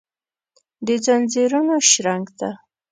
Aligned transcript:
دځنځیرونو 0.85 1.75
شرنګ 1.89 2.25
ته، 2.39 2.49